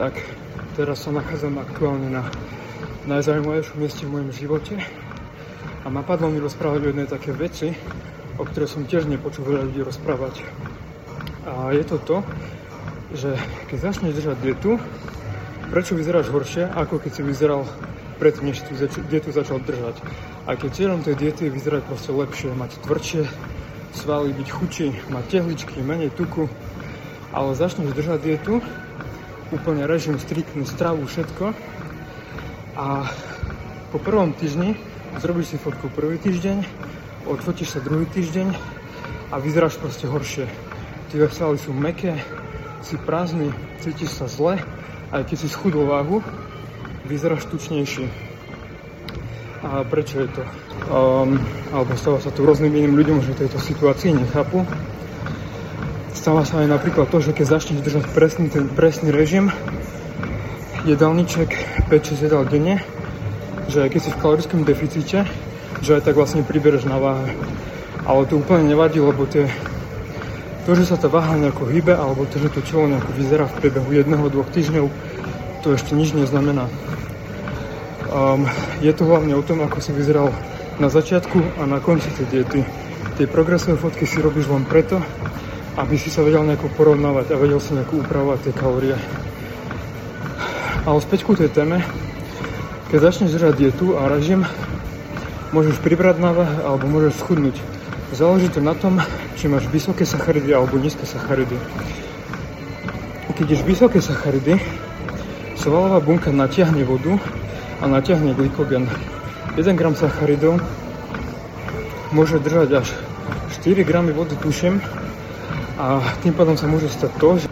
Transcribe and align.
tak 0.00 0.16
teraz 0.80 1.04
sa 1.04 1.12
nachádzam 1.12 1.60
aktuálne 1.60 2.08
na 2.08 2.24
najzaujímavejšom 3.04 3.76
mieste 3.76 4.08
v 4.08 4.16
mojom 4.16 4.32
živote 4.32 4.80
a 5.84 5.92
napadlo 5.92 6.32
mi 6.32 6.40
rozprávať 6.40 6.80
o 6.80 6.88
jednej 6.88 7.04
také 7.04 7.36
veci, 7.36 7.76
o 8.40 8.48
ktorej 8.48 8.72
som 8.72 8.88
tiež 8.88 9.04
nepočul 9.04 9.44
veľa 9.44 9.68
ľudí 9.68 9.84
rozprávať. 9.84 10.40
A 11.44 11.76
je 11.76 11.84
to 11.84 12.00
to, 12.00 12.16
že 13.12 13.36
keď 13.68 13.92
začneš 13.92 14.16
držať 14.16 14.36
dietu, 14.40 14.80
prečo 15.68 15.92
vyzeráš 15.92 16.32
horšie, 16.32 16.64
ako 16.72 16.96
keď 16.96 17.20
si 17.20 17.20
vyzeral 17.20 17.68
predtým, 18.16 18.56
než 18.56 18.64
tú 18.64 18.72
dietu 19.04 19.36
začal 19.36 19.60
držať. 19.60 20.00
A 20.48 20.56
keď 20.56 20.80
cieľom 20.80 21.04
tej 21.04 21.20
diety 21.20 21.52
je 21.52 21.56
vyzerať 21.60 21.84
proste 21.84 22.08
lepšie, 22.08 22.56
mať 22.56 22.80
tvrdšie 22.88 23.28
svaly, 23.92 24.32
byť 24.32 24.48
chudší, 24.48 24.96
mať 25.12 25.24
tehličky, 25.28 25.84
menej 25.84 26.08
tuku, 26.16 26.48
ale 27.36 27.52
začneš 27.52 27.92
držať 27.92 28.18
dietu, 28.24 28.64
úplne 29.50 29.86
režim, 29.86 30.18
striktný, 30.18 30.62
stravu, 30.66 31.06
všetko 31.06 31.54
a 32.78 33.10
po 33.90 33.98
prvom 33.98 34.30
týždni 34.30 34.78
zrobíš 35.18 35.54
si 35.54 35.56
fotku 35.58 35.90
prvý 35.90 36.22
týždeň, 36.22 36.62
odfotíš 37.26 37.74
sa 37.74 37.80
druhý 37.82 38.06
týždeň 38.06 38.54
a 39.30 39.36
vyzeráš 39.42 39.76
proste 39.82 40.06
horšie. 40.06 40.46
Tie 41.10 41.26
svaly 41.26 41.58
sú 41.58 41.74
meké, 41.74 42.22
si 42.86 42.94
prázdny, 42.94 43.50
cítiš 43.82 44.14
sa 44.14 44.30
zle, 44.30 44.62
aj 45.10 45.26
keď 45.26 45.36
si 45.42 45.48
schudol 45.50 45.90
váhu, 45.90 46.22
vyzeráš 47.10 47.50
tučnejší. 47.50 48.06
A 49.66 49.84
prečo 49.84 50.24
je 50.24 50.28
to? 50.30 50.42
Um, 50.88 51.36
alebo 51.74 51.92
stáva 51.98 52.22
sa 52.22 52.32
to 52.32 52.46
rôznym 52.46 52.72
iným 52.72 52.96
ľuďom, 52.96 53.20
že 53.26 53.36
tejto 53.36 53.58
situácii 53.60 54.16
nechápu. 54.16 54.64
Stáva 56.20 56.44
sa 56.44 56.60
aj 56.60 56.68
napríklad 56.68 57.08
to, 57.08 57.24
že 57.24 57.32
keď 57.32 57.46
začneš 57.48 57.80
držať 57.80 58.04
presný, 58.12 58.52
ten 58.52 58.68
presný 58.68 59.08
režim, 59.08 59.48
jedálniček 60.84 61.48
5-6 61.88 62.28
jedál 62.28 62.44
denne, 62.44 62.84
že 63.72 63.88
keď 63.88 64.00
si 64.04 64.12
v 64.12 64.20
kalorickom 64.20 64.60
deficite, 64.68 65.24
že 65.80 65.90
aj 65.96 66.04
tak 66.04 66.20
vlastne 66.20 66.44
pribereš 66.44 66.84
na 66.84 67.00
váhe. 67.00 67.32
Ale 68.04 68.28
to 68.28 68.36
úplne 68.36 68.68
nevadí, 68.68 69.00
lebo 69.00 69.24
tie 69.24 69.48
to, 70.68 70.76
že 70.76 70.92
sa 70.92 71.00
tá 71.00 71.08
váha 71.08 71.40
nejako 71.40 71.72
hýbe, 71.72 71.96
alebo 71.96 72.28
to, 72.28 72.36
že 72.36 72.52
to 72.52 72.60
telo 72.68 72.84
nejako 72.84 73.16
vyzerá 73.16 73.48
v 73.48 73.56
priebehu 73.56 73.88
jedného, 73.88 74.28
dvoch 74.28 74.52
týždňov, 74.52 74.92
to 75.64 75.72
ešte 75.72 75.96
nič 75.96 76.12
neznamená. 76.12 76.68
Um, 78.12 78.44
je 78.84 78.92
to 78.92 79.08
hlavne 79.08 79.32
o 79.32 79.40
tom, 79.40 79.64
ako 79.64 79.80
si 79.80 79.96
vyzeral 79.96 80.36
na 80.76 80.92
začiatku 80.92 81.56
a 81.56 81.64
na 81.64 81.80
konci 81.80 82.12
tej 82.12 82.28
diety. 82.28 82.60
Tie 83.16 83.24
progresové 83.24 83.80
fotky 83.80 84.04
si 84.04 84.20
robíš 84.20 84.52
len 84.52 84.68
preto, 84.68 85.00
aby 85.78 85.94
si 85.94 86.10
sa 86.10 86.26
vedel 86.26 86.42
nejako 86.42 86.72
porovnávať 86.74 87.34
a 87.34 87.40
vedel 87.40 87.62
si 87.62 87.76
nejako 87.76 88.02
upravovať 88.02 88.38
tie 88.48 88.54
kalórie. 88.56 88.96
Ale 90.88 90.98
späť 91.04 91.28
ku 91.28 91.36
tej 91.36 91.52
téme, 91.52 91.84
keď 92.90 92.98
začneš 93.12 93.36
držať 93.36 93.54
dietu 93.54 93.94
a 93.94 94.10
režim, 94.10 94.42
môžeš 95.54 95.78
pribrať 95.84 96.18
na 96.18 96.32
alebo 96.66 96.90
môžeš 96.90 97.22
schudnúť. 97.22 97.56
Záleží 98.10 98.50
to 98.50 98.58
na 98.58 98.74
tom, 98.74 98.98
či 99.38 99.46
máš 99.46 99.70
vysoké 99.70 100.02
sacharidy 100.02 100.50
alebo 100.50 100.80
nízke 100.80 101.06
sacharidy. 101.06 101.54
Keď 103.40 103.56
ješ 103.56 103.64
vysoké 103.64 104.04
sacharidy, 104.04 104.60
svalová 105.56 105.96
bunka 105.96 106.28
natiahne 106.28 106.84
vodu 106.84 107.16
a 107.80 107.88
natiahne 107.88 108.36
glykogen. 108.36 108.84
1 109.56 109.80
gram 109.80 109.96
sacharidov 109.96 110.60
môže 112.12 112.36
držať 112.36 112.84
až 112.84 112.88
4 113.64 113.80
gramy 113.88 114.12
vody, 114.12 114.36
tuším, 114.36 114.84
a 115.80 116.04
tým 116.20 116.36
pádom 116.36 116.60
sa 116.60 116.68
môže 116.68 116.92
stať 116.92 117.12
to, 117.16 117.40
že, 117.40 117.48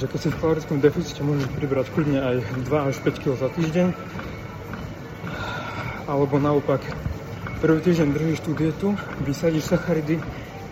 že 0.00 0.04
keď 0.08 0.18
si 0.24 0.28
v 0.32 0.38
kalorickom 0.40 0.80
deficite 0.80 1.20
môžeš 1.20 1.44
pribrať 1.52 1.92
kľudne 1.92 2.16
aj 2.16 2.36
2 2.64 2.88
až 2.88 2.96
5 3.04 3.20
kg 3.20 3.32
za 3.36 3.48
týždeň, 3.52 3.88
alebo 6.08 6.40
naopak 6.40 6.80
Prvý 7.60 7.76
týždeň 7.84 8.16
držíš 8.16 8.40
tú 8.40 8.56
dietu, 8.56 8.88
vysadíš 9.20 9.68
sacharidy, 9.68 10.16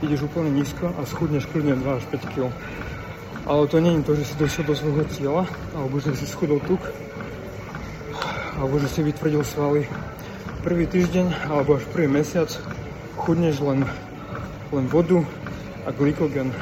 ideš 0.00 0.24
úplne 0.24 0.56
nízko 0.56 0.88
a 0.96 1.04
schudneš 1.04 1.44
kľudne 1.52 1.76
2 1.76 1.84
až 1.84 2.04
5 2.08 2.32
kg. 2.32 2.48
Ale 3.44 3.68
to 3.68 3.76
nie 3.76 3.92
je 4.00 4.08
to, 4.08 4.12
že 4.16 4.24
si 4.24 4.34
došiel 4.40 4.64
do 4.64 4.72
svojho 4.72 5.04
cieľa, 5.12 5.44
alebo 5.76 6.00
že 6.00 6.16
si 6.16 6.24
schudol 6.24 6.64
tuk, 6.64 6.80
alebo 8.56 8.80
že 8.80 8.88
si 8.88 9.04
vytvrdil 9.04 9.44
svaly. 9.44 9.84
Prvý 10.64 10.88
týždeň, 10.88 11.52
alebo 11.52 11.76
až 11.76 11.84
prvý 11.92 12.08
mesiac 12.08 12.48
chudneš 13.20 13.60
len, 13.60 13.84
len 14.72 14.88
vodu 14.88 15.20
a 15.84 15.92
glykogen. 15.92 16.56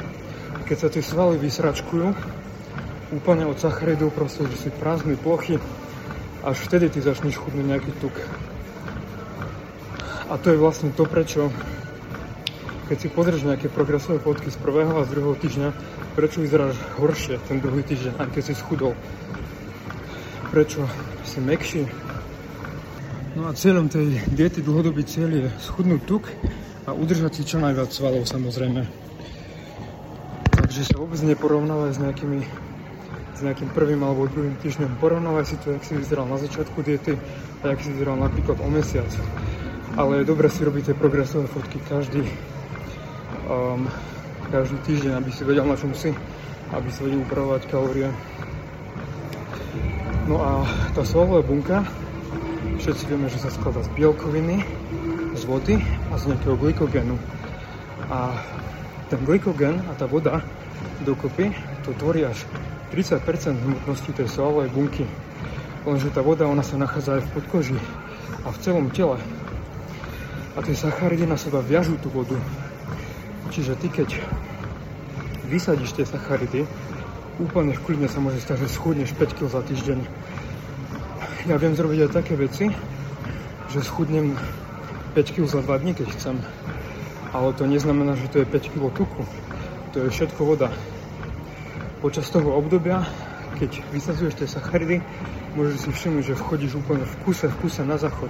Keď 0.67 0.77
sa 0.77 0.91
tie 0.91 0.99
svaly 0.99 1.39
vysračkujú, 1.39 2.11
úplne 3.15 3.47
od 3.47 3.55
sacharidov, 3.55 4.11
proste, 4.11 4.43
že 4.51 4.67
si 4.67 4.69
prázdny 4.75 5.15
plochy, 5.15 5.55
až 6.43 6.57
vtedy 6.67 6.91
ty 6.91 6.99
začneš 6.99 7.39
chudnúť 7.39 7.65
nejaký 7.71 7.91
tuk. 8.03 8.15
A 10.27 10.35
to 10.35 10.51
je 10.51 10.59
vlastne 10.59 10.91
to, 10.91 11.07
prečo 11.07 11.47
keď 12.87 12.97
si 12.99 13.07
pozrieš 13.11 13.43
nejaké 13.43 13.67
progresové 13.67 14.19
fotky 14.19 14.47
z 14.47 14.59
prvého 14.59 14.95
a 14.95 15.03
z 15.03 15.11
druhého 15.11 15.35
týždňa, 15.35 15.69
prečo 16.15 16.39
vyzeráš 16.39 16.75
horšie 16.99 17.35
ten 17.47 17.59
druhý 17.59 17.83
týždeň, 17.83 18.15
aj 18.15 18.27
keď 18.31 18.43
si 18.47 18.53
schudol. 18.55 18.95
Prečo 20.51 20.87
si 21.27 21.43
mekší. 21.43 21.83
No 23.35 23.47
a 23.47 23.55
cieľom 23.55 23.91
tej 23.91 24.23
diety 24.31 24.63
dlhodobý 24.63 25.03
cieľ 25.03 25.31
je 25.31 25.47
schudnúť 25.63 26.01
tuk 26.07 26.31
a 26.87 26.95
udržať 26.95 27.39
si 27.39 27.43
čo 27.43 27.59
najviac 27.59 27.91
svalov 27.91 28.23
samozrejme. 28.23 29.06
Takže 30.77 30.93
sa 30.93 31.01
vôbec 31.01 31.17
neporovnávaj 31.25 31.89
s 31.89 31.99
nejakými 32.05 32.39
s 33.33 33.41
nejakým 33.41 33.73
prvým 33.73 33.97
alebo 34.05 34.29
druhým 34.29 34.53
týždňom. 34.61 35.01
Porovnávaj 35.01 35.49
si 35.49 35.57
to, 35.57 35.73
jak 35.73 35.81
si 35.81 35.97
vyzeral 35.97 36.29
na 36.29 36.37
začiatku 36.37 36.85
diety 36.85 37.17
a 37.65 37.73
jak 37.73 37.81
si 37.81 37.89
vyzeral 37.97 38.13
napríklad 38.21 38.61
o 38.61 38.69
mesiac 38.69 39.09
ale 39.97 40.21
dobré 40.21 40.45
si 40.53 40.61
robiť 40.61 40.93
tie 40.93 40.95
progresové 41.01 41.49
fotky 41.49 41.81
každý, 41.89 42.21
um, 43.49 43.89
každý 44.53 44.77
týždeň, 44.85 45.17
aby 45.17 45.33
si 45.33 45.41
vedel 45.41 45.65
na 45.65 45.73
čom 45.73 45.97
si, 45.97 46.13
aby 46.69 46.89
si 46.93 47.01
vedel 47.01 47.25
upravovať 47.25 47.65
kalórie. 47.65 48.13
No 50.29 50.37
a 50.37 50.61
tá 50.93 51.01
svalová 51.01 51.41
bunka, 51.41 51.81
všetci 52.77 53.09
vieme, 53.09 53.25
že 53.33 53.41
sa 53.41 53.49
skladá 53.49 53.81
z 53.81 53.89
bielkoviny, 53.97 54.61
z 55.33 55.41
vody 55.49 55.81
a 56.13 56.21
z 56.21 56.29
nejakého 56.29 56.53
glykogénu. 56.53 57.17
A 58.13 58.37
ten 59.09 59.25
glykogen 59.25 59.81
a 59.89 59.97
tá 59.97 60.05
voda 60.05 60.45
dokopy 61.05 61.53
to 61.85 61.93
tvorí 61.97 62.25
až 62.25 62.47
30% 62.93 63.19
hmotnosti 63.59 64.11
tej 64.15 64.27
svalovej 64.31 64.71
bunky. 64.71 65.05
Lenže 65.83 66.11
tá 66.11 66.23
voda, 66.23 66.47
ona 66.47 66.63
sa 66.63 66.79
nachádza 66.79 67.19
aj 67.19 67.21
v 67.27 67.31
podkoži 67.37 67.79
a 68.43 68.51
v 68.51 68.57
celom 68.63 68.87
tele 68.91 69.19
a 70.57 70.59
tie 70.65 70.73
sacharidy 70.73 71.29
na 71.29 71.37
seba 71.37 71.61
viažú 71.61 72.01
tú 72.01 72.09
vodu. 72.09 72.33
Čiže 73.53 73.77
ty 73.77 73.87
keď 73.93 74.09
vysadíš 75.47 75.93
tie 75.93 76.03
sacharidy, 76.03 76.65
úplne 77.37 77.77
v 77.77 77.83
kľudne 77.85 78.09
sa 78.09 78.17
môže 78.17 78.41
stať, 78.41 78.65
že 78.65 78.73
schudneš 78.73 79.13
5 79.13 79.37
kg 79.37 79.47
za 79.53 79.61
týždeň. 79.61 79.99
Ja 81.47 81.55
viem 81.61 81.77
zrobiť 81.77 82.09
aj 82.09 82.11
také 82.11 82.33
veci, 82.35 82.73
že 83.69 83.79
schudnem 83.85 84.33
5 85.13 85.33
kg 85.37 85.45
za 85.45 85.61
2 85.61 85.81
dní, 85.85 85.93
keď 85.93 86.07
chcem. 86.17 86.35
Ale 87.31 87.53
to 87.53 87.69
neznamená, 87.69 88.17
že 88.17 88.27
to 88.33 88.41
je 88.41 88.49
5 88.49 88.73
kg 88.73 88.83
tuku. 88.97 89.23
To 89.97 90.05
je 90.05 90.13
všetko 90.13 90.45
voda. 90.45 90.69
Počas 92.05 92.29
toho 92.29 92.53
obdobia, 92.53 93.01
keď 93.57 93.81
vysadzuješ 93.89 94.37
tie 94.37 94.45
sacharidy, 94.45 95.01
môžeš 95.57 95.75
si 95.81 95.89
všimnúť, 95.89 96.21
že 96.21 96.35
vchodíš 96.37 96.77
úplne 96.77 97.01
v 97.01 97.15
kuse, 97.25 97.49
v 97.49 97.57
kuse 97.65 97.81
na 97.81 97.97
záchod 97.97 98.29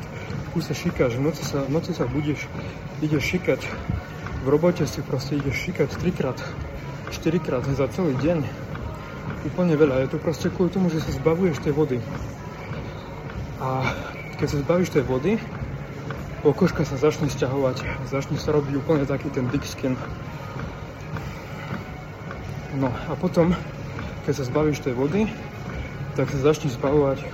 kuse 0.56 0.72
šikáš, 0.72 1.20
v 1.20 1.28
noci 1.28 1.44
sa, 1.44 1.68
v 1.68 1.76
noci 1.76 1.92
sa 1.92 2.08
budíš, 2.08 2.48
ideš 3.04 3.36
šikať, 3.36 3.68
v 4.42 4.48
robote 4.48 4.88
si 4.88 5.04
proste 5.04 5.36
ideš 5.44 5.60
šikať 5.68 5.90
3 5.92 6.16
krát, 6.16 6.40
4 7.12 7.36
krát 7.44 7.68
za 7.68 7.92
celý 7.92 8.16
deň. 8.16 8.48
Úplne 9.52 9.76
veľa. 9.76 10.08
Je 10.08 10.16
to 10.16 10.24
proste 10.24 10.48
kvôli 10.56 10.72
tomu, 10.72 10.88
že 10.88 11.04
sa 11.04 11.12
zbavuješ 11.20 11.68
tej 11.68 11.76
vody. 11.76 12.00
A 13.60 13.92
keď 14.40 14.48
sa 14.56 14.58
zbavíš 14.64 14.96
tej 14.96 15.04
vody, 15.04 15.36
pokožka 16.48 16.88
sa 16.88 16.96
začne 16.96 17.28
stiahovať, 17.28 18.08
začne 18.08 18.40
sa 18.40 18.56
robiť 18.56 18.72
úplne 18.80 19.04
taký 19.04 19.28
ten 19.36 19.52
dick 19.52 19.68
skin. 19.68 20.00
No 22.78 22.94
a 22.94 23.18
potom, 23.18 23.58
keď 24.30 24.34
sa 24.38 24.44
zbavíš 24.46 24.86
tej 24.86 24.94
vody, 24.94 25.26
tak 26.14 26.30
sa 26.30 26.54
začne 26.54 26.70
zbavovať 26.70 27.26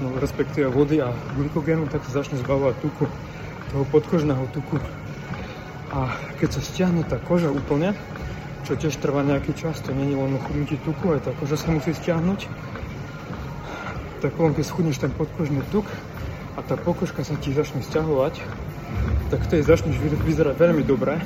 no, 0.00 0.16
respektíve 0.16 0.72
vody 0.72 1.04
a 1.04 1.12
glykogénu, 1.36 1.84
tak 1.92 2.00
sa 2.08 2.24
začne 2.24 2.40
zbavovať 2.40 2.80
tuku, 2.80 3.04
toho 3.76 3.84
podkožného 3.92 4.44
tuku. 4.56 4.80
A 5.92 6.16
keď 6.40 6.48
sa 6.56 6.60
stiahne 6.64 7.04
tá 7.04 7.20
koža 7.20 7.52
úplne, 7.52 7.92
čo 8.64 8.72
tiež 8.72 8.96
trvá 8.96 9.20
nejaký 9.20 9.52
čas, 9.52 9.84
to 9.84 9.92
je 9.92 10.00
len 10.00 10.40
chudnutí 10.48 10.80
tuku, 10.80 11.12
aj 11.12 11.28
tá 11.28 11.32
koža 11.36 11.60
sa 11.60 11.68
musí 11.68 11.92
stiahnuť, 11.92 12.48
tak 14.24 14.32
potom 14.32 14.56
keď 14.56 14.64
schudneš 14.64 14.96
ten 14.96 15.12
podkožný 15.12 15.60
tuk 15.68 15.84
a 16.56 16.64
tá 16.64 16.80
pokožka 16.80 17.20
sa 17.20 17.36
ti 17.36 17.52
začne 17.52 17.84
stiahovať, 17.84 18.40
tak 19.28 19.44
vtedy 19.44 19.60
začneš 19.60 20.00
vyzerať 20.00 20.56
veľmi 20.56 20.88
dobre, 20.88 21.20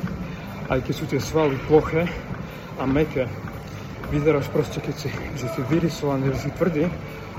aj 0.66 0.78
keď 0.82 0.94
sú 0.94 1.04
tie 1.06 1.22
svaly 1.22 1.54
ploché 1.70 2.10
a 2.76 2.84
meké. 2.84 3.30
Vyzeráš 4.10 4.50
proste, 4.50 4.82
keď 4.82 4.94
si, 4.98 5.08
že 5.38 5.46
si 5.54 5.60
vyrysovaný, 5.70 6.34
že 6.34 6.46
si 6.46 6.50
tvrdý, 6.52 6.84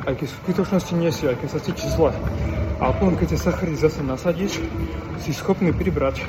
aj 0.07 0.13
keď 0.17 0.27
v 0.31 0.39
skutočnosti 0.47 0.93
nie 0.95 1.11
si, 1.11 1.27
aj 1.27 1.37
keď 1.37 1.49
sa 1.51 1.59
cítiš 1.59 1.89
zle. 1.93 2.11
A 2.81 2.89
potom, 2.95 3.13
keď 3.13 3.35
tie 3.35 3.43
sacharidy 3.45 3.77
zase 3.77 4.01
nasadíš, 4.01 4.57
si 5.21 5.31
schopný 5.35 5.69
pribrať 5.69 6.25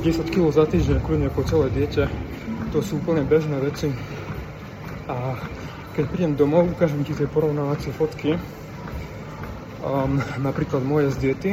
10 0.00 0.32
kg 0.32 0.48
za 0.48 0.64
týždeň, 0.64 1.04
kľudne 1.04 1.28
po 1.28 1.44
celé 1.44 1.68
diete. 1.74 2.08
To 2.72 2.80
sú 2.80 2.96
úplne 2.96 3.26
bežné 3.26 3.60
veci. 3.60 3.92
A 5.10 5.36
keď 5.92 6.04
prídem 6.08 6.32
domov, 6.38 6.72
ukážem 6.72 7.04
ti 7.04 7.12
tie 7.12 7.28
porovnávacie 7.28 7.92
fotky, 7.92 8.40
um, 9.84 10.20
napríklad 10.40 10.80
moje 10.80 11.12
z 11.12 11.16
diety, 11.20 11.50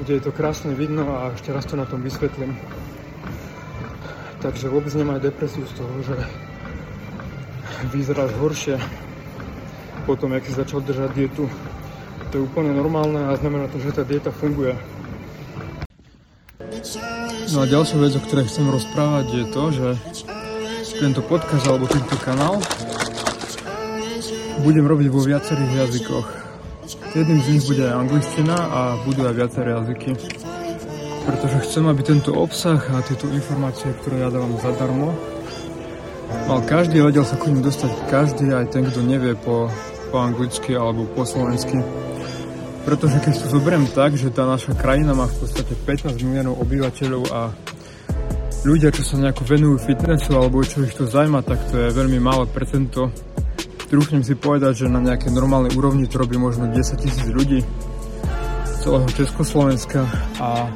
kde 0.00 0.12
je 0.16 0.22
to 0.24 0.32
krásne 0.32 0.72
vidno 0.72 1.04
a 1.20 1.32
ešte 1.32 1.52
raz 1.52 1.64
to 1.68 1.76
na 1.76 1.84
tom 1.84 2.00
vysvetlím. 2.00 2.56
Takže 4.40 4.72
vôbec 4.72 4.92
nemaj 4.96 5.20
depresiu 5.20 5.68
z 5.68 5.76
toho, 5.76 5.92
že 6.00 6.16
vyzeráš 7.88 8.36
horšie 8.36 8.76
potom, 10.04 10.32
jak 10.34 10.44
si 10.44 10.52
začal 10.52 10.84
držať 10.84 11.10
dietu. 11.14 11.46
To 12.30 12.32
je 12.38 12.42
úplne 12.44 12.74
normálne 12.74 13.30
a 13.30 13.38
znamená 13.38 13.70
to, 13.70 13.78
že 13.78 13.94
tá 13.94 14.02
dieta 14.02 14.34
funguje. 14.34 14.74
No 17.50 17.62
a 17.62 17.66
ďalšia 17.66 17.98
vec, 17.98 18.12
o 18.14 18.22
ktorej 18.22 18.46
chcem 18.46 18.66
rozprávať, 18.70 19.26
je 19.34 19.44
to, 19.50 19.64
že 19.74 19.88
tento 21.02 21.24
podcast 21.24 21.66
alebo 21.66 21.90
tento 21.90 22.14
kanál 22.22 22.62
budem 24.62 24.84
robiť 24.86 25.08
vo 25.10 25.20
viacerých 25.24 25.72
jazykoch. 25.86 26.26
Jedným 27.10 27.40
z 27.42 27.48
nich 27.50 27.64
bude 27.66 27.82
aj 27.90 28.06
angličtina 28.06 28.56
a 28.56 28.80
budú 29.02 29.26
aj 29.26 29.34
viaceré 29.34 29.74
jazyky. 29.74 30.10
Pretože 31.26 31.56
chcem, 31.66 31.84
aby 31.90 32.02
tento 32.06 32.30
obsah 32.34 32.78
a 32.78 33.02
tieto 33.02 33.26
informácie, 33.30 33.90
ktoré 33.98 34.22
ja 34.22 34.28
dávam 34.30 34.54
zadarmo, 34.58 35.14
mal 36.50 36.60
každý, 36.66 36.98
vedel 37.02 37.22
sa 37.22 37.38
k 37.38 37.50
ním 37.50 37.62
dostať. 37.62 37.90
Každý, 38.10 38.50
aj 38.50 38.74
ten, 38.74 38.86
kto 38.86 39.00
nevie 39.06 39.38
po, 39.38 39.70
po 40.10 40.16
anglicky 40.18 40.74
alebo 40.74 41.06
po 41.06 41.22
slovensky. 41.22 41.78
Pretože 42.82 43.20
keď 43.22 43.34
to 43.38 43.46
zoberiem 43.52 43.86
tak, 43.92 44.16
že 44.16 44.32
tá 44.32 44.48
naša 44.48 44.72
krajina 44.74 45.12
má 45.14 45.28
v 45.28 45.36
podstate 45.36 45.76
15 45.86 46.16
miliónov 46.24 46.58
obyvateľov 46.64 47.22
a 47.30 47.40
ľudia, 48.64 48.90
čo 48.92 49.04
sa 49.04 49.20
nejako 49.20 49.42
venujú 49.46 49.76
fitnessu 49.84 50.32
alebo 50.36 50.64
čo 50.64 50.84
ich 50.84 50.96
to 50.96 51.04
zaujíma, 51.04 51.44
tak 51.44 51.60
to 51.70 51.76
je 51.76 51.88
veľmi 51.92 52.18
malé 52.18 52.44
percento. 52.48 53.12
Trúfnem 53.90 54.22
si 54.22 54.38
povedať, 54.38 54.86
že 54.86 54.92
na 54.92 55.02
nejakej 55.02 55.34
normálnej 55.34 55.74
úrovni 55.74 56.06
to 56.06 56.22
robí 56.22 56.38
možno 56.38 56.70
10 56.70 56.98
tisíc 56.98 57.26
ľudí 57.30 57.62
celého 58.80 59.08
Československa 59.12 60.08
a 60.40 60.72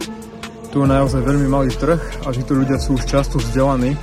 tu 0.69 0.83
je 0.83 0.91
naozaj 0.91 1.23
veľmi 1.23 1.49
malý 1.49 1.71
trh 1.73 2.27
a 2.27 2.35
že 2.35 2.45
tu 2.45 2.59
ľudia 2.59 2.77
sú 2.77 2.99
už 2.99 3.07
často 3.07 3.41
vzdelaní 3.41 3.97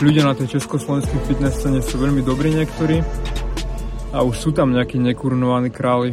ľudia 0.00 0.28
na 0.28 0.36
tej 0.36 0.58
československej 0.60 1.20
fitness 1.24 1.60
scéne 1.62 1.80
sú 1.80 1.96
veľmi 1.96 2.20
dobrí 2.20 2.52
niektorí 2.52 3.00
a 4.12 4.20
už 4.20 4.34
sú 4.36 4.50
tam 4.52 4.72
nejakí 4.72 5.00
nekurunovaní 5.00 5.72
králi. 5.72 6.12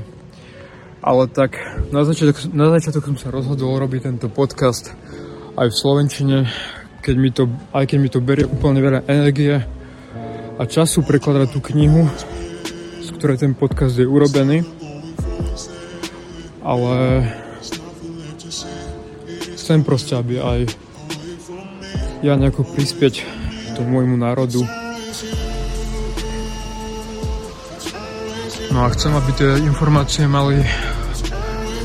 Ale 1.04 1.28
tak 1.28 1.60
na 1.92 2.08
začiatok, 2.08 2.48
na 2.56 2.72
začiatok 2.72 3.12
som 3.12 3.18
sa 3.20 3.28
rozhodol 3.28 3.76
robiť 3.76 4.08
tento 4.08 4.28
podcast 4.32 4.96
aj 5.60 5.68
v 5.68 5.76
Slovenčine, 5.76 6.38
keď 7.04 7.16
mi 7.20 7.30
to, 7.36 7.52
aj 7.76 7.84
keď 7.92 7.98
mi 8.00 8.10
to 8.10 8.24
berie 8.24 8.48
úplne 8.48 8.80
veľa 8.80 9.04
energie, 9.12 9.60
a 10.54 10.64
času 10.70 11.02
prekladať 11.02 11.50
tú 11.50 11.60
knihu, 11.74 12.06
z 13.02 13.10
ktorej 13.18 13.42
ten 13.42 13.58
podcast 13.58 13.98
je 13.98 14.06
urobený. 14.06 14.62
Ale 16.64 17.28
chcem 19.60 19.84
proste, 19.84 20.16
aby 20.16 20.40
aj 20.40 20.60
ja 22.24 22.40
nejako 22.40 22.64
prispieť 22.64 23.43
tomu 23.74 24.00
môjmu 24.00 24.18
národu. 24.18 24.62
No 28.74 28.86
a 28.86 28.94
chcem, 28.94 29.14
aby 29.14 29.32
tie 29.38 29.50
informácie 29.62 30.26
mali 30.26 30.66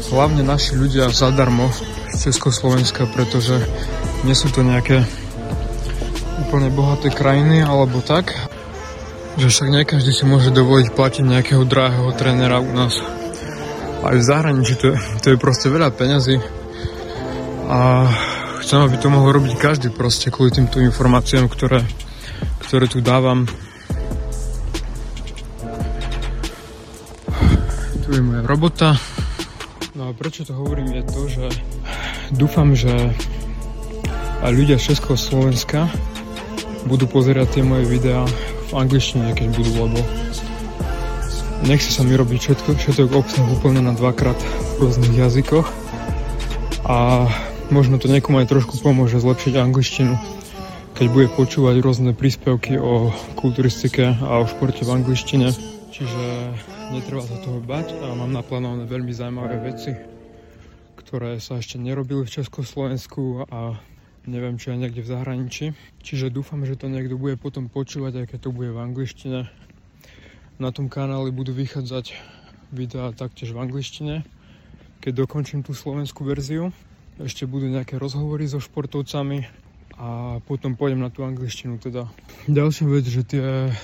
hlavne 0.09 0.41
naši 0.41 0.73
ľudia 0.73 1.13
zadarmo 1.13 1.69
z 2.17 2.33
Československa, 2.33 3.05
pretože 3.13 3.61
nie 4.25 4.33
sú 4.33 4.49
to 4.49 4.65
nejaké 4.65 5.05
úplne 6.49 6.73
bohaté 6.73 7.13
krajiny 7.13 7.61
alebo 7.61 8.01
tak, 8.01 8.33
že 9.37 9.53
však 9.53 9.69
nie 9.69 9.85
každý 9.85 10.17
si 10.17 10.25
môže 10.25 10.49
dovoliť 10.49 10.97
platiť 10.97 11.25
nejakého 11.29 11.69
drahého 11.69 12.09
trénera 12.17 12.57
u 12.59 12.73
nás. 12.73 12.97
Aj 14.01 14.17
v 14.17 14.25
zahraničí 14.25 14.81
to, 14.81 14.97
to 15.21 15.27
je 15.35 15.39
proste 15.39 15.69
veľa 15.69 15.93
peňazí. 15.93 16.41
A 17.69 18.09
chcem, 18.69 18.85
aby 18.85 19.01
to 19.01 19.09
mohol 19.09 19.33
robiť 19.33 19.57
každý 19.57 19.89
proste 19.89 20.29
kvôli 20.29 20.53
týmto 20.53 20.77
informáciám, 20.77 21.49
ktoré, 21.49 21.89
ktoré 22.69 22.85
tu 22.85 23.01
dávam. 23.01 23.49
Tu 28.05 28.09
je 28.13 28.21
moja 28.21 28.45
robota. 28.45 28.93
No 29.97 30.13
a 30.13 30.13
prečo 30.13 30.45
to 30.45 30.53
hovorím 30.53 31.01
je 31.01 31.03
to, 31.09 31.21
že 31.33 31.47
dúfam, 32.37 32.77
že 32.77 32.93
aj 34.45 34.53
ľudia 34.53 34.77
z 34.77 34.93
Českého 34.93 35.17
Slovenska 35.17 35.89
budú 36.85 37.09
pozerať 37.09 37.57
tie 37.57 37.65
moje 37.65 37.89
videá 37.89 38.29
v 38.69 38.85
angličtine, 38.85 39.33
keď 39.33 39.49
budú, 39.49 39.89
lebo 39.89 40.01
nechce 41.65 41.89
sa 41.89 42.05
mi 42.05 42.13
robiť 42.13 42.37
všetko, 42.37 42.69
všetko 42.77 43.17
obsah 43.17 43.49
úplne 43.49 43.81
na 43.81 43.97
dvakrát 43.97 44.37
v 44.77 44.85
rôznych 44.85 45.17
jazykoch 45.17 45.65
a 46.85 47.25
možno 47.71 48.01
to 48.01 48.09
niekomu 48.09 48.41
aj 48.41 48.49
trošku 48.49 48.81
pomôže 48.81 49.21
zlepšiť 49.21 49.55
angličtinu, 49.61 50.17
keď 50.97 51.07
bude 51.13 51.29
počúvať 51.33 51.79
rôzne 51.85 52.13
príspevky 52.17 52.81
o 52.81 53.13
kulturistike 53.37 54.17
a 54.19 54.41
o 54.41 54.49
športe 54.49 54.83
v 54.83 54.95
angličtine. 54.97 55.53
Čiže 55.93 56.25
netreba 56.95 57.25
sa 57.25 57.37
toho 57.45 57.61
bať 57.61 57.93
a 58.01 58.15
mám 58.17 58.33
naplánované 58.33 58.89
veľmi 58.89 59.13
zaujímavé 59.13 59.57
veci, 59.61 59.93
ktoré 60.97 61.43
sa 61.43 61.61
ešte 61.61 61.77
nerobili 61.77 62.25
v 62.25 62.35
Československu 62.41 63.45
a 63.51 63.77
neviem 64.29 64.57
čo 64.57 64.73
aj 64.73 64.89
niekde 64.89 65.05
v 65.05 65.13
zahraničí. 65.13 65.67
Čiže 66.01 66.33
dúfam, 66.33 66.65
že 66.65 66.77
to 66.77 66.89
niekto 66.89 67.21
bude 67.21 67.37
potom 67.41 67.69
počúvať, 67.69 68.25
aj 68.25 68.27
keď 68.33 68.39
to 68.49 68.51
bude 68.53 68.73
v 68.73 68.81
angličtine. 68.81 69.41
Na 70.59 70.71
tom 70.73 70.89
kanáli 70.89 71.33
budú 71.33 71.53
vychádzať 71.53 72.17
videá 72.73 73.13
taktiež 73.13 73.53
v 73.53 73.61
angličtine. 73.65 74.15
Keď 74.99 75.13
dokončím 75.15 75.63
tú 75.63 75.73
slovenskú 75.73 76.27
verziu, 76.27 76.75
ešte 77.23 77.45
budú 77.47 77.67
nejaké 77.67 77.99
rozhovory 77.99 78.47
so 78.47 78.63
športovcami 78.63 79.47
a 79.99 80.39
potom 80.47 80.79
pôjdem 80.79 81.03
na 81.03 81.11
tú 81.11 81.27
angličtinu 81.27 81.83
teda. 81.83 82.07
Ďalšia 82.47 82.87
vec, 82.87 83.05
že 83.11 83.23
tie 83.27 83.75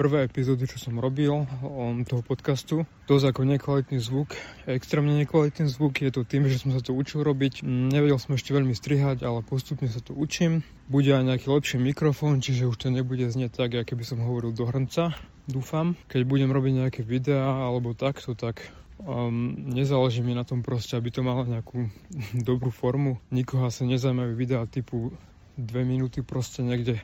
prvé 0.00 0.24
epizódy, 0.24 0.64
čo 0.64 0.80
som 0.80 0.96
robil 0.96 1.44
on 1.60 2.08
toho 2.08 2.24
podcastu. 2.24 2.88
Dosť 3.04 3.36
ako 3.36 3.44
nekvalitný 3.44 4.00
zvuk, 4.00 4.32
extrémne 4.64 5.12
nekvalitný 5.12 5.68
zvuk, 5.68 6.00
je 6.00 6.08
to 6.08 6.24
tým, 6.24 6.48
že 6.48 6.56
som 6.64 6.72
sa 6.72 6.80
to 6.80 6.96
učil 6.96 7.20
robiť. 7.20 7.60
Nevedel 7.68 8.16
som 8.16 8.32
ešte 8.32 8.56
veľmi 8.56 8.72
strihať, 8.72 9.20
ale 9.20 9.44
postupne 9.44 9.92
sa 9.92 10.00
to 10.00 10.16
učím. 10.16 10.64
Bude 10.88 11.12
aj 11.12 11.28
nejaký 11.28 11.52
lepší 11.52 11.76
mikrofón, 11.76 12.40
čiže 12.40 12.64
už 12.64 12.80
to 12.80 12.88
nebude 12.88 13.28
znieť 13.28 13.60
tak, 13.60 13.76
ako 13.76 13.92
by 13.92 14.04
som 14.08 14.24
hovoril 14.24 14.56
do 14.56 14.64
hrnca, 14.64 15.12
dúfam. 15.44 16.00
Keď 16.08 16.24
budem 16.24 16.48
robiť 16.48 16.72
nejaké 16.80 17.00
videá 17.04 17.68
alebo 17.68 17.92
takto, 17.92 18.32
tak 18.32 18.64
Um, 19.00 19.56
nezáleží 19.72 20.20
mi 20.20 20.36
na 20.36 20.44
tom 20.44 20.60
proste, 20.60 20.92
aby 20.92 21.08
to 21.08 21.24
malo 21.24 21.48
nejakú 21.48 21.88
dobrú 22.48 22.68
formu. 22.68 23.16
Nikoho 23.32 23.72
sa 23.72 23.88
nezaujímajú 23.88 24.32
videá 24.36 24.68
typu 24.68 25.16
dve 25.56 25.84
minúty 25.84 26.20
proste 26.20 26.60
niekde 26.60 27.00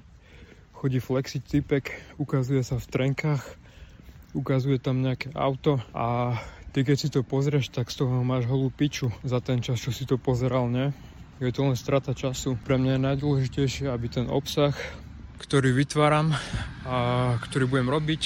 chodí 0.76 1.00
flexiť 1.00 1.42
typek, 1.42 1.84
ukazuje 2.20 2.60
sa 2.60 2.76
v 2.76 2.86
trenkách, 2.88 3.42
ukazuje 4.36 4.76
tam 4.76 5.00
nejaké 5.00 5.32
auto 5.32 5.80
a 5.96 6.36
ty 6.76 6.84
keď 6.84 6.96
si 7.00 7.08
to 7.08 7.24
pozrieš, 7.24 7.72
tak 7.72 7.88
z 7.88 8.04
toho 8.04 8.20
máš 8.20 8.44
holú 8.44 8.68
piču 8.68 9.08
za 9.24 9.40
ten 9.40 9.64
čas, 9.64 9.80
čo 9.80 9.88
si 9.88 10.04
to 10.04 10.20
pozeral, 10.20 10.68
ne? 10.68 10.92
Je 11.40 11.52
to 11.52 11.68
len 11.68 11.76
strata 11.76 12.16
času. 12.16 12.56
Pre 12.60 12.76
mňa 12.80 12.96
je 12.96 13.06
najdôležitejšie, 13.12 13.86
aby 13.88 14.08
ten 14.08 14.28
obsah, 14.28 14.72
ktorý 15.36 15.72
vytváram 15.72 16.32
a 16.84 16.96
ktorý 17.44 17.68
budem 17.68 17.88
robiť 17.92 18.22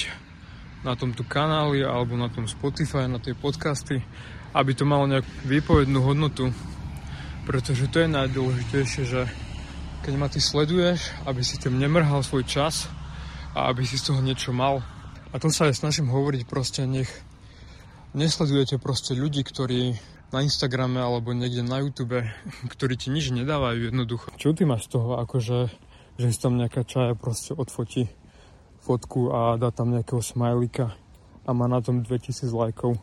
na 0.81 0.97
tomto 0.97 1.21
kanáli 1.21 1.85
alebo 1.85 2.17
na 2.17 2.29
tom 2.29 2.49
Spotify, 2.49 3.05
na 3.05 3.21
tie 3.21 3.37
podcasty, 3.37 4.01
aby 4.53 4.71
to 4.73 4.83
malo 4.83 5.05
nejakú 5.05 5.29
výpovednú 5.45 6.01
hodnotu. 6.01 6.49
Pretože 7.45 7.89
to 7.89 8.05
je 8.05 8.09
najdôležitejšie, 8.09 9.03
že 9.05 9.21
keď 10.01 10.13
ma 10.17 10.27
ty 10.29 10.41
sleduješ, 10.41 11.13
aby 11.29 11.41
si 11.45 11.61
tým 11.61 11.77
nemrhal 11.77 12.25
svoj 12.25 12.45
čas 12.45 12.89
a 13.53 13.69
aby 13.69 13.85
si 13.85 14.01
z 14.01 14.13
toho 14.13 14.21
niečo 14.21 14.49
mal. 14.49 14.81
A 15.31 15.37
to 15.37 15.53
sa 15.53 15.69
aj 15.69 15.77
snažím 15.77 16.09
hovoriť 16.09 16.49
proste, 16.49 16.83
nech 16.89 17.09
nesledujete 18.17 18.81
proste 18.81 19.13
ľudí, 19.13 19.45
ktorí 19.45 19.95
na 20.31 20.39
Instagrame 20.41 20.99
alebo 20.99 21.35
niekde 21.35 21.61
na 21.61 21.83
YouTube, 21.83 22.23
ktorí 22.73 22.93
ti 22.97 23.13
nič 23.13 23.29
nedávajú 23.35 23.93
jednoducho. 23.93 24.33
Čo 24.39 24.57
ty 24.57 24.63
máš 24.65 24.89
z 24.89 24.97
toho, 24.97 25.19
akože, 25.21 25.69
že 26.17 26.27
si 26.31 26.39
tam 26.39 26.57
nejaká 26.57 26.87
čaja 26.87 27.13
proste 27.13 27.53
odfotí 27.53 28.09
fotku 28.81 29.29
a 29.29 29.55
dá 29.61 29.69
tam 29.69 29.93
nejakého 29.93 30.19
smajlika 30.19 30.97
a 31.45 31.49
má 31.53 31.69
na 31.69 31.81
tom 31.81 32.01
2000 32.01 32.49
lajkov. 32.49 32.97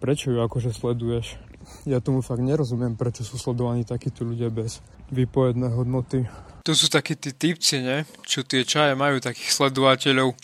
Prečo 0.00 0.32
ju 0.34 0.40
akože 0.42 0.74
sleduješ? 0.74 1.38
Ja 1.86 2.02
tomu 2.02 2.26
fakt 2.26 2.42
nerozumiem, 2.42 2.98
prečo 2.98 3.22
sú 3.22 3.38
sledovaní 3.38 3.86
takíto 3.86 4.26
ľudia 4.26 4.50
bez 4.50 4.82
výpovedné 5.14 5.70
hodnoty. 5.70 6.26
To 6.66 6.74
sú 6.74 6.90
takí 6.90 7.14
tí 7.14 7.30
typci, 7.34 7.82
ne? 7.82 8.02
Čo 8.26 8.42
tie 8.42 8.66
čaje 8.66 8.98
majú 8.98 9.22
takých 9.22 9.50
sledovateľov 9.50 10.34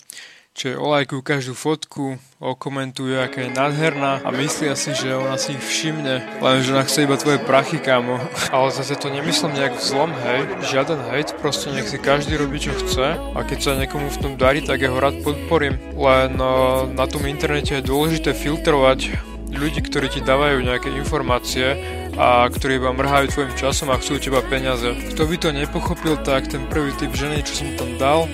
čo 0.59 0.75
olajkujú 0.75 1.23
každú 1.23 1.55
fotku, 1.55 2.19
okomentujú, 2.43 3.15
aká 3.23 3.47
je 3.47 3.55
nádherná 3.55 4.19
a 4.27 4.35
myslia 4.35 4.75
si, 4.75 4.91
že 4.91 5.15
ona 5.15 5.38
si 5.38 5.55
ich 5.55 5.62
všimne, 5.62 6.43
lenže 6.43 6.75
ona 6.75 6.83
chce 6.83 7.07
iba 7.07 7.15
tvoje 7.15 7.38
prachy, 7.38 7.79
kámo. 7.79 8.19
Ale 8.55 8.75
zase 8.75 8.99
to 8.99 9.07
nemyslím 9.07 9.55
nejak 9.55 9.79
zlom, 9.79 10.11
hej, 10.27 10.50
žiaden 10.67 10.99
hejt, 11.15 11.38
proste 11.38 11.71
nech 11.71 11.87
si 11.87 12.03
každý 12.03 12.35
robí, 12.35 12.59
čo 12.59 12.75
chce 12.75 13.15
a 13.15 13.38
keď 13.47 13.59
sa 13.62 13.79
niekomu 13.79 14.11
v 14.11 14.19
tom 14.19 14.33
darí, 14.35 14.59
tak 14.59 14.83
ja 14.83 14.91
rád 14.91 15.23
podporím. 15.23 15.79
Len 15.95 16.35
uh, 16.43 16.91
na 16.91 17.07
tom 17.07 17.23
internete 17.31 17.79
je 17.79 17.87
dôležité 17.87 18.35
filtrovať 18.35 19.15
ľudí, 19.55 19.79
ktorí 19.87 20.11
ti 20.11 20.27
dávajú 20.27 20.59
nejaké 20.59 20.91
informácie 20.91 21.79
a 22.19 22.50
ktorí 22.50 22.83
iba 22.83 22.91
mrhajú 22.91 23.31
tvojim 23.31 23.55
časom 23.55 23.95
a 23.95 24.00
chcú 24.03 24.19
teba 24.19 24.43
peniaze. 24.43 24.91
Kto 25.15 25.23
by 25.23 25.37
to 25.38 25.55
nepochopil, 25.55 26.19
tak 26.27 26.50
ten 26.50 26.67
prvý 26.67 26.91
typ 26.99 27.15
ženy, 27.15 27.47
čo 27.47 27.62
som 27.62 27.71
tam 27.79 27.95
dal, 27.95 28.27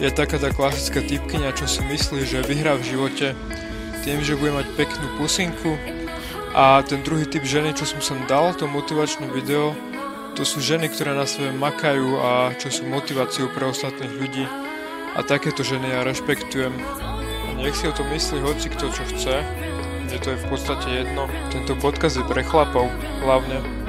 je 0.00 0.08
taká 0.08 0.40
tá 0.40 0.48
klasická 0.48 1.04
typkynia, 1.04 1.52
čo 1.52 1.68
si 1.68 1.84
myslí, 1.84 2.24
že 2.24 2.40
vyhrá 2.48 2.80
v 2.80 2.88
živote 2.88 3.36
tým, 4.00 4.24
že 4.24 4.32
bude 4.32 4.56
mať 4.56 4.66
peknú 4.80 5.06
pusinku 5.20 5.76
a 6.56 6.80
ten 6.80 7.04
druhý 7.04 7.28
typ 7.28 7.44
ženy, 7.44 7.76
čo 7.76 7.84
som 7.84 8.00
sem 8.00 8.16
dal, 8.24 8.56
to 8.56 8.64
motivačné 8.64 9.28
video, 9.28 9.76
to 10.32 10.48
sú 10.48 10.64
ženy, 10.64 10.88
ktoré 10.88 11.12
na 11.12 11.28
sebe 11.28 11.52
makajú 11.52 12.16
a 12.16 12.56
čo 12.56 12.72
sú 12.72 12.88
motiváciou 12.88 13.52
pre 13.52 13.68
ostatných 13.68 14.16
ľudí 14.16 14.48
a 15.14 15.20
takéto 15.20 15.60
ženy 15.60 15.92
ja 15.92 16.00
rešpektujem. 16.00 16.72
A 16.72 17.60
nech 17.60 17.76
si 17.76 17.84
o 17.84 17.92
to 17.92 18.00
myslí 18.08 18.40
hoci 18.40 18.72
kto 18.72 18.88
čo 18.88 19.04
chce, 19.04 19.36
že 20.08 20.16
to 20.16 20.32
je 20.32 20.40
v 20.40 20.46
podstate 20.48 20.88
jedno. 21.04 21.28
Tento 21.52 21.76
podkaz 21.76 22.16
je 22.16 22.24
pre 22.24 22.40
chlapov 22.40 22.88
hlavne. 23.20 23.79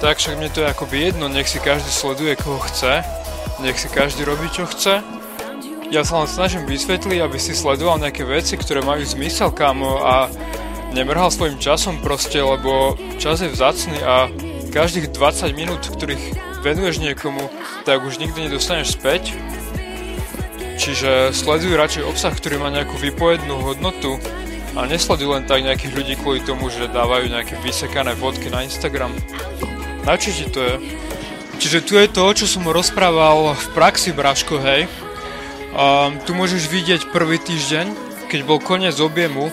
Tak 0.00 0.16
však 0.16 0.40
mne 0.40 0.48
to 0.48 0.64
je 0.64 0.72
akoby 0.72 0.96
jedno, 1.12 1.28
nech 1.28 1.44
si 1.44 1.60
každý 1.60 1.92
sleduje 1.92 2.32
koho 2.40 2.56
chce, 2.64 3.04
nech 3.60 3.76
si 3.76 3.84
každý 3.92 4.24
robí 4.24 4.48
čo 4.48 4.64
chce. 4.64 5.04
Ja 5.92 6.08
sa 6.08 6.24
len 6.24 6.28
snažím 6.30 6.64
vysvetliť, 6.64 7.20
aby 7.20 7.36
si 7.36 7.52
sledoval 7.52 8.00
nejaké 8.00 8.24
veci, 8.24 8.56
ktoré 8.56 8.80
majú 8.80 9.04
zmysel, 9.04 9.52
kámo, 9.52 10.00
a 10.00 10.32
nemrhal 10.96 11.28
svojim 11.28 11.60
časom 11.60 12.00
proste, 12.00 12.40
lebo 12.40 12.96
čas 13.20 13.44
je 13.44 13.52
vzácný 13.52 14.00
a 14.00 14.32
každých 14.72 15.12
20 15.12 15.52
minút, 15.52 15.82
ktorých 15.92 16.22
venuješ 16.64 17.02
niekomu, 17.02 17.52
tak 17.84 18.00
už 18.00 18.24
nikdy 18.24 18.48
nedostaneš 18.48 18.96
späť. 18.96 19.36
Čiže 20.80 21.36
sleduj 21.36 21.76
radšej 21.76 22.08
obsah, 22.08 22.32
ktorý 22.32 22.56
má 22.56 22.72
nejakú 22.72 22.96
vypovednú 22.96 23.52
hodnotu 23.68 24.16
a 24.78 24.88
nesleduj 24.88 25.28
len 25.28 25.44
tak 25.44 25.60
nejakých 25.60 25.92
ľudí 25.92 26.14
kvôli 26.16 26.40
tomu, 26.40 26.72
že 26.72 26.88
dávajú 26.88 27.28
nejaké 27.28 27.60
vysekané 27.60 28.16
fotky 28.16 28.48
na 28.48 28.64
Instagram. 28.64 29.12
Ti 30.04 30.46
to 30.50 30.60
je? 30.60 30.74
Čiže 31.60 31.84
tu 31.84 31.92
je 32.00 32.08
to, 32.08 32.24
čo 32.32 32.46
som 32.48 32.64
rozprával 32.64 33.52
v 33.52 33.66
praxi, 33.76 34.16
Braško, 34.16 34.56
hej. 34.64 34.88
Um, 35.76 36.16
tu 36.24 36.32
môžeš 36.32 36.66
vidieť 36.66 37.12
prvý 37.12 37.36
týždeň, 37.36 37.92
keď 38.32 38.40
bol 38.48 38.58
koniec 38.58 38.96
objemu. 38.96 39.52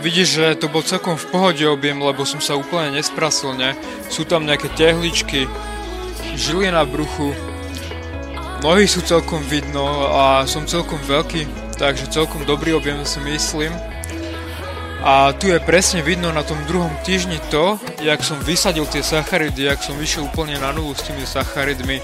Vidíš, 0.00 0.28
že 0.38 0.46
to 0.54 0.70
bol 0.70 0.86
celkom 0.86 1.18
v 1.18 1.28
pohode 1.28 1.64
objem, 1.66 1.98
lebo 1.98 2.22
som 2.22 2.38
sa 2.38 2.54
úplne 2.54 2.94
nesprasil, 2.94 3.58
ne? 3.58 3.74
Sú 4.06 4.22
tam 4.22 4.46
nejaké 4.46 4.70
tehličky, 4.78 5.50
žily 6.38 6.70
na 6.70 6.86
bruchu, 6.86 7.34
nohy 8.62 8.86
sú 8.86 9.02
celkom 9.02 9.42
vidno 9.44 9.84
a 10.14 10.46
som 10.46 10.64
celkom 10.64 11.02
veľký, 11.04 11.44
takže 11.76 12.08
celkom 12.14 12.46
dobrý 12.46 12.78
objem 12.78 13.02
si 13.02 13.18
myslím. 13.26 13.91
A 15.02 15.34
tu 15.34 15.50
je 15.50 15.58
presne 15.58 15.98
vidno 15.98 16.30
na 16.30 16.46
tom 16.46 16.62
druhom 16.70 16.94
týždni 17.02 17.42
to, 17.50 17.74
jak 17.98 18.22
som 18.22 18.38
vysadil 18.38 18.86
tie 18.86 19.02
sacharidy, 19.02 19.66
jak 19.66 19.82
som 19.82 19.98
vyšiel 19.98 20.30
úplne 20.30 20.54
na 20.62 20.70
nulu 20.70 20.94
s 20.94 21.02
tými 21.02 21.26
sacharidmi. 21.26 21.98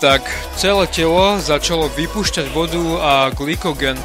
Tak 0.00 0.24
celé 0.56 0.88
telo 0.88 1.36
začalo 1.36 1.92
vypúšťať 1.92 2.56
vodu 2.56 2.80
a 3.04 3.12
glykogen. 3.36 4.00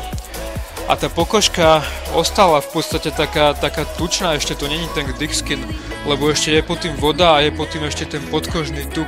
A 0.92 1.00
tá 1.00 1.08
pokožka 1.08 1.88
ostala 2.12 2.60
v 2.60 2.68
podstate 2.76 3.16
taká, 3.16 3.56
taká 3.56 3.88
tučná, 3.96 4.36
ešte 4.36 4.60
to 4.60 4.68
není 4.68 4.92
ten 4.92 5.08
dick 5.16 5.32
skin, 5.32 5.64
lebo 6.04 6.28
ešte 6.28 6.52
je 6.52 6.68
pod 6.68 6.84
tým 6.84 7.00
voda 7.00 7.40
a 7.40 7.48
je 7.48 7.56
pod 7.56 7.72
tým 7.72 7.88
ešte 7.88 8.12
ten 8.12 8.22
podkožný 8.28 8.92
tuk. 8.92 9.08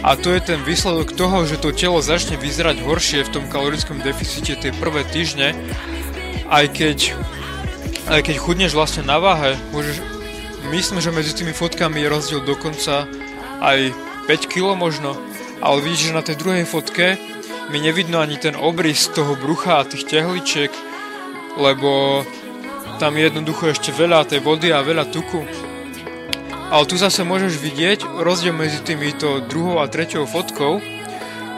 A 0.00 0.16
to 0.16 0.32
je 0.32 0.40
ten 0.40 0.58
výsledok 0.64 1.12
toho, 1.12 1.44
že 1.44 1.60
to 1.60 1.68
telo 1.70 2.00
začne 2.00 2.40
vyzerať 2.40 2.80
horšie 2.80 3.28
v 3.28 3.32
tom 3.38 3.44
kalorickom 3.52 4.00
deficite 4.00 4.56
tie 4.56 4.72
prvé 4.72 5.04
týždne, 5.04 5.52
aj 6.48 6.64
keď 6.74 6.98
aj 8.12 8.28
keď 8.28 8.36
chudneš 8.44 8.76
vlastne 8.76 9.08
na 9.08 9.16
váhe, 9.16 9.56
môžeš, 9.72 10.04
myslím, 10.68 11.00
že 11.00 11.16
medzi 11.16 11.32
tými 11.32 11.56
fotkami 11.56 11.96
je 12.04 12.12
rozdiel 12.12 12.40
dokonca 12.44 13.08
aj 13.64 13.88
5 14.28 14.52
kg 14.52 14.76
možno, 14.76 15.16
ale 15.64 15.80
vidíš, 15.80 16.12
že 16.12 16.18
na 16.20 16.20
tej 16.20 16.36
druhej 16.36 16.68
fotke 16.68 17.16
mi 17.72 17.80
nevidno 17.80 18.20
ani 18.20 18.36
ten 18.36 18.52
obrys 18.52 19.08
toho 19.08 19.32
brucha 19.32 19.80
a 19.80 19.88
tých 19.88 20.04
tehličiek, 20.04 20.68
lebo 21.56 22.20
tam 23.00 23.16
je 23.16 23.32
jednoducho 23.32 23.72
ešte 23.72 23.96
veľa 23.96 24.28
tej 24.28 24.44
vody 24.44 24.68
a 24.76 24.84
veľa 24.84 25.08
tuku. 25.08 25.48
Ale 26.68 26.84
tu 26.84 27.00
zase 27.00 27.24
môžeš 27.24 27.56
vidieť 27.56 28.04
rozdiel 28.20 28.52
medzi 28.52 28.84
týmito 28.84 29.40
druhou 29.48 29.80
a 29.80 29.88
treťou 29.88 30.28
fotkou, 30.28 30.84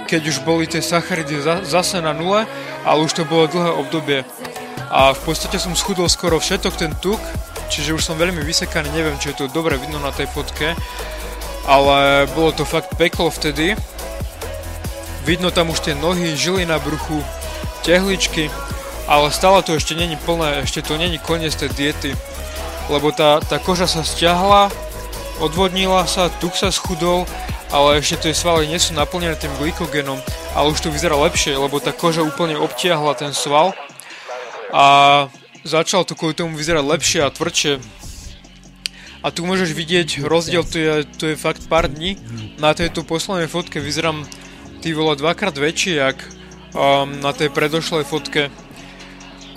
keď 0.06 0.22
už 0.30 0.46
boli 0.46 0.70
tie 0.70 0.78
sacharidy 0.78 1.42
zase 1.66 1.98
na 1.98 2.14
nule, 2.14 2.46
ale 2.86 2.98
už 3.02 3.10
to 3.10 3.26
bolo 3.26 3.50
dlhé 3.50 3.70
obdobie 3.74 4.22
a 4.90 5.12
v 5.12 5.20
podstate 5.24 5.56
som 5.60 5.76
schudol 5.76 6.08
skoro 6.08 6.36
všetok 6.40 6.74
ten 6.76 6.92
tuk, 7.00 7.20
čiže 7.72 7.96
už 7.96 8.04
som 8.04 8.20
veľmi 8.20 8.44
vysekaný, 8.44 8.92
neviem, 8.92 9.16
či 9.20 9.32
je 9.32 9.44
to 9.44 9.52
dobre 9.52 9.76
vidno 9.80 10.00
na 10.00 10.12
tej 10.12 10.28
fotke, 10.28 10.76
ale 11.64 12.28
bolo 12.36 12.52
to 12.52 12.68
fakt 12.68 12.96
peklo 13.00 13.32
vtedy. 13.32 13.72
Vidno 15.24 15.48
tam 15.48 15.72
už 15.72 15.80
tie 15.80 15.96
nohy, 15.96 16.36
žily 16.36 16.68
na 16.68 16.76
bruchu, 16.76 17.24
tehličky, 17.80 18.52
ale 19.08 19.32
stále 19.32 19.64
to 19.64 19.76
ešte 19.76 19.96
není 19.96 20.16
plné, 20.20 20.64
ešte 20.64 20.84
to 20.84 21.00
není 21.00 21.16
koniec 21.16 21.56
tej 21.56 21.72
diety, 21.72 22.12
lebo 22.92 23.08
tá, 23.12 23.40
tá 23.40 23.56
koža 23.56 23.88
sa 23.88 24.04
stiahla, 24.04 24.68
odvodnila 25.40 26.04
sa, 26.04 26.28
tuk 26.28 26.52
sa 26.52 26.68
schudol, 26.68 27.24
ale 27.72 28.04
ešte 28.04 28.28
tie 28.28 28.34
svaly 28.36 28.68
nie 28.68 28.76
sú 28.76 28.92
naplnené 28.92 29.34
tým 29.40 29.50
glykogénom, 29.56 30.20
ale 30.52 30.70
už 30.70 30.84
to 30.84 30.92
vyzerá 30.92 31.16
lepšie, 31.16 31.56
lebo 31.56 31.80
tá 31.80 31.90
koža 31.90 32.20
úplne 32.20 32.60
obtiahla 32.60 33.16
ten 33.16 33.32
sval 33.32 33.72
a 34.74 34.84
začal 35.62 36.02
to 36.02 36.18
kvôli 36.18 36.34
tomu 36.34 36.58
vyzerať 36.58 36.82
lepšie 36.82 37.20
a 37.22 37.30
tvrdšie. 37.30 37.78
A 39.22 39.30
tu 39.30 39.46
môžeš 39.46 39.70
vidieť 39.70 40.26
rozdiel, 40.26 40.66
to 40.66 40.76
je, 40.76 40.92
to 41.06 41.24
je 41.32 41.36
fakt 41.38 41.70
pár 41.70 41.86
dní. 41.86 42.18
Na 42.58 42.74
tejto 42.74 43.06
poslednej 43.06 43.46
fotke 43.46 43.78
vyzerám 43.78 44.26
ty 44.82 44.90
vole 44.90 45.14
dvakrát 45.14 45.54
väčší, 45.54 45.96
jak 45.96 46.18
um, 46.74 47.22
na 47.22 47.30
tej 47.30 47.54
predošlej 47.54 48.04
fotke. 48.04 48.50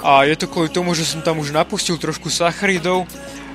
A 0.06 0.24
je 0.30 0.38
to 0.38 0.46
kvôli 0.46 0.70
tomu, 0.70 0.94
že 0.94 1.10
som 1.10 1.26
tam 1.26 1.42
už 1.42 1.50
napustil 1.50 1.98
trošku 1.98 2.30
sacharidov 2.30 3.10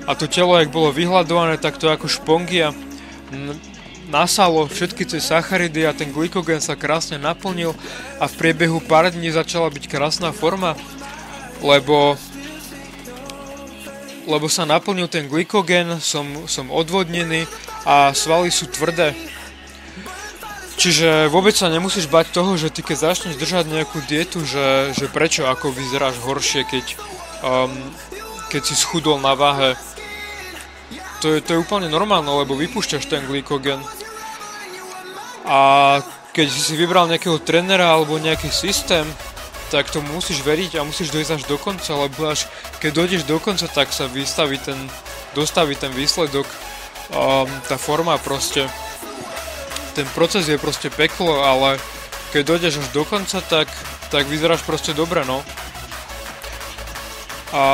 a 0.04 0.18
to 0.18 0.26
telo, 0.26 0.58
jak 0.58 0.74
bolo 0.74 0.90
vyhľadované, 0.90 1.62
tak 1.62 1.78
to 1.78 1.86
ako 1.86 2.10
špongia 2.10 2.74
nasalo 4.12 4.68
všetky 4.68 5.08
tie 5.08 5.24
sacharidy 5.24 5.88
a 5.88 5.96
ten 5.96 6.12
glykogen 6.12 6.60
sa 6.60 6.76
krásne 6.76 7.16
naplnil 7.16 7.72
a 8.20 8.28
v 8.28 8.34
priebehu 8.36 8.84
pár 8.84 9.08
dní 9.08 9.32
začala 9.32 9.72
byť 9.72 9.88
krásna 9.88 10.36
forma 10.36 10.76
lebo 11.62 12.18
lebo 14.26 14.46
sa 14.46 14.62
naplnil 14.62 15.10
ten 15.10 15.26
glykogen, 15.26 15.98
som, 15.98 16.46
som 16.46 16.70
odvodnený 16.70 17.46
a 17.82 18.14
svaly 18.14 18.54
sú 18.54 18.70
tvrdé. 18.70 19.14
Čiže 20.78 21.30
vôbec 21.30 21.54
sa 21.54 21.70
nemusíš 21.70 22.08
bať 22.10 22.32
toho, 22.34 22.54
že 22.58 22.72
ty 22.72 22.82
keď 22.82 23.12
začneš 23.12 23.38
držať 23.38 23.70
nejakú 23.70 24.02
dietu, 24.06 24.42
že, 24.42 24.94
že 24.96 25.10
prečo 25.10 25.46
ako 25.46 25.74
vyzeráš 25.74 26.18
horšie, 26.22 26.66
keď, 26.66 26.84
um, 27.44 27.70
keď 28.50 28.62
si 28.62 28.74
schudol 28.74 29.20
na 29.20 29.36
váhe. 29.36 29.78
To 31.22 31.34
je, 31.34 31.38
to 31.38 31.54
je 31.54 31.62
úplne 31.62 31.86
normálne, 31.86 32.26
lebo 32.26 32.58
vypúšťaš 32.58 33.06
ten 33.06 33.22
glykogen. 33.26 33.78
A 35.46 35.98
keď 36.34 36.46
si 36.50 36.74
vybral 36.74 37.06
nejakého 37.06 37.38
trenera 37.42 37.92
alebo 37.94 38.18
nejaký 38.18 38.50
systém, 38.50 39.06
tak 39.72 39.88
tomu 39.88 40.20
musíš 40.20 40.44
veriť 40.44 40.76
a 40.76 40.84
musíš 40.84 41.08
dojsť 41.08 41.40
až 41.40 41.42
do 41.48 41.56
konca, 41.56 41.96
lebo 41.96 42.28
až 42.28 42.44
keď 42.76 42.92
dojdeš 42.92 43.22
do 43.24 43.40
konca, 43.40 43.64
tak 43.72 43.88
sa 43.88 44.04
vystaví 44.04 44.60
ten, 44.60 44.76
dostaví 45.32 45.72
ten 45.80 45.88
výsledok, 45.96 46.44
um, 46.44 47.48
tá 47.72 47.80
forma 47.80 48.20
proste, 48.20 48.68
ten 49.96 50.04
proces 50.12 50.44
je 50.44 50.60
proste 50.60 50.92
peklo, 50.92 51.40
ale 51.40 51.80
keď 52.36 52.52
dojdeš 52.52 52.84
až 52.84 52.88
do 52.92 53.08
konca, 53.08 53.40
tak, 53.48 53.72
tak 54.12 54.28
vyzeráš 54.28 54.60
proste 54.60 54.92
dobre, 54.92 55.24
no. 55.24 55.40
A 57.56 57.64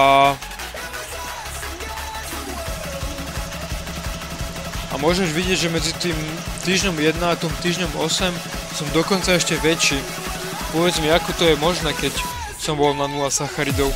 a 4.88 4.95
môžeš 5.02 5.35
vidieť, 5.35 5.59
že 5.67 5.75
medzi 5.75 5.93
tým 5.99 6.17
týždňom 6.62 6.95
1 6.95 7.19
a 7.26 7.35
tým 7.35 7.50
týždňom 7.59 7.90
8 7.99 8.31
som 8.78 8.87
dokonca 8.95 9.35
ešte 9.35 9.59
väčší. 9.59 10.28
Povedz 10.69 11.01
mi, 11.01 11.09
ako 11.09 11.33
to 11.37 11.49
je 11.49 11.57
možné, 11.57 11.97
keď 11.97 12.13
som 12.61 12.77
bol 12.77 12.93
na 12.93 13.09
0 13.09 13.25
sacharidov. 13.33 13.89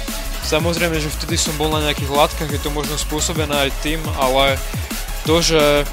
Samozrejme, 0.43 0.97
že 0.97 1.13
vtedy 1.13 1.37
som 1.37 1.53
bol 1.61 1.69
na 1.69 1.85
nejakých 1.85 2.11
látkach, 2.11 2.51
je 2.51 2.63
to 2.63 2.73
možno 2.73 2.97
spôsobené 2.97 3.69
aj 3.69 3.71
tým, 3.85 4.01
ale 4.17 4.57
to, 5.29 5.39
že 5.39 5.85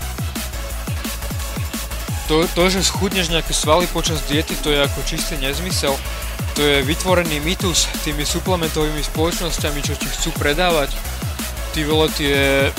to, 2.29 2.45
to, 2.53 2.63
že 2.69 2.85
schudneš 2.85 3.33
nejaké 3.33 3.51
svaly 3.51 3.89
počas 3.89 4.21
diety, 4.29 4.53
to 4.61 4.69
je 4.69 4.79
ako 4.79 5.01
čistý 5.03 5.35
nezmysel. 5.41 5.97
To 6.55 6.61
je 6.61 6.85
vytvorený 6.85 7.41
mýtus 7.41 7.89
tými 8.05 8.21
suplementovými 8.21 9.01
spoločnosťami, 9.01 9.79
čo 9.81 9.97
ti 9.97 10.07
chcú 10.07 10.29
predávať. 10.37 10.93
Ty 11.73 11.79
vole, 11.89 12.07
tie 12.13 12.69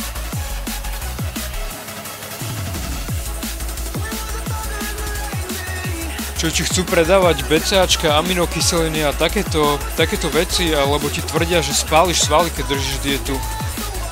čo 6.40 6.48
ti 6.48 6.64
chcú 6.64 6.88
predávať 6.88 7.44
BCAčka, 7.52 8.16
aminokyseliny 8.16 9.04
a 9.04 9.12
takéto, 9.12 9.76
takéto 9.92 10.32
veci, 10.32 10.72
alebo 10.72 11.12
ti 11.12 11.20
tvrdia, 11.20 11.60
že 11.60 11.76
spáliš 11.76 12.24
svaly, 12.24 12.48
keď 12.56 12.64
držíš 12.64 12.96
dietu. 13.04 13.36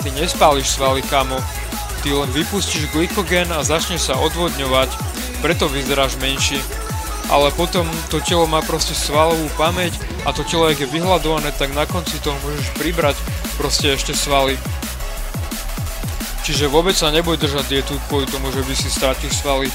Ty 0.04 0.12
nespáliš 0.12 0.76
svaly, 0.76 1.00
kamo. 1.08 1.40
Ty 2.04 2.20
len 2.20 2.28
vypustíš 2.36 2.92
glykogén 2.92 3.48
a 3.48 3.64
začneš 3.64 4.12
sa 4.12 4.20
odvodňovať, 4.20 4.92
preto 5.40 5.72
vyzeráš 5.72 6.20
menší. 6.20 6.60
Ale 7.32 7.48
potom 7.56 7.88
to 8.12 8.20
telo 8.20 8.44
má 8.44 8.60
proste 8.60 8.92
svalovú 8.92 9.48
pamäť 9.56 9.96
a 10.28 10.36
to 10.36 10.44
telo, 10.44 10.68
ak 10.68 10.76
je 10.76 10.84
vyhľadované, 10.84 11.48
tak 11.56 11.72
na 11.72 11.88
konci 11.88 12.20
toho 12.20 12.36
môžeš 12.44 12.76
pribrať 12.76 13.16
proste 13.56 13.96
ešte 13.96 14.12
svaly. 14.12 14.60
Čiže 16.44 16.68
vôbec 16.68 16.92
sa 16.92 17.08
neboj 17.08 17.40
držať 17.40 17.64
dietu 17.72 17.96
kvôli 18.12 18.28
tomu, 18.28 18.52
že 18.52 18.60
by 18.68 18.74
si 18.76 18.92
strátil 18.92 19.32
svaly. 19.32 19.72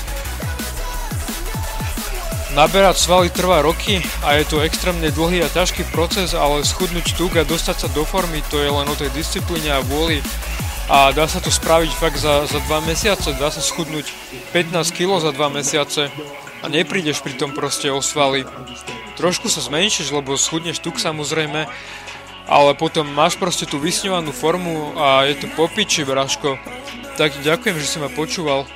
Naberať 2.53 3.01
svaly 3.01 3.33
trvá 3.33 3.65
roky 3.65 3.97
a 4.21 4.37
je 4.37 4.45
to 4.45 4.61
extrémne 4.61 5.09
dlhý 5.09 5.41
a 5.41 5.49
ťažký 5.49 5.89
proces, 5.89 6.37
ale 6.37 6.61
schudnúť 6.61 7.17
tuk 7.17 7.33
a 7.33 7.41
dostať 7.41 7.75
sa 7.81 7.87
do 7.89 8.05
formy, 8.05 8.45
to 8.53 8.61
je 8.61 8.69
len 8.69 8.85
o 8.85 8.93
tej 8.93 9.09
disciplíne 9.09 9.73
a 9.73 9.81
vôli. 9.81 10.21
A 10.85 11.09
dá 11.17 11.25
sa 11.25 11.41
to 11.41 11.49
spraviť 11.49 11.89
fakt 11.97 12.21
za, 12.21 12.45
za 12.45 12.61
2 12.61 12.85
mesiace, 12.85 13.33
dá 13.41 13.49
sa 13.49 13.57
schudnúť 13.57 14.05
15 14.53 14.69
kg 14.93 15.17
za 15.17 15.33
2 15.33 15.49
mesiace 15.49 16.13
a 16.61 16.65
neprídeš 16.69 17.25
pri 17.25 17.33
tom 17.41 17.57
proste 17.57 17.89
o 17.89 18.05
svaly. 18.05 18.45
Trošku 19.17 19.49
sa 19.49 19.57
zmenšíš, 19.57 20.13
lebo 20.13 20.37
schudneš 20.37 20.77
tuk 20.77 21.01
samozrejme, 21.01 21.65
ale 22.45 22.71
potom 22.77 23.09
máš 23.09 23.33
proste 23.33 23.65
tú 23.65 23.81
vysňovanú 23.81 24.29
formu 24.29 24.93
a 24.93 25.25
je 25.25 25.41
to 25.41 25.49
popiči, 25.57 26.05
Braško. 26.05 26.61
Tak 27.17 27.33
ďakujem, 27.41 27.81
že 27.81 27.89
si 27.89 27.97
ma 27.97 28.13
počúval. 28.13 28.69